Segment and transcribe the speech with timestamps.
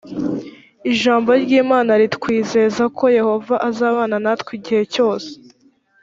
[0.91, 5.31] ijambo ry imana ritwizeza ko yehova azabana natwe igihe cyose.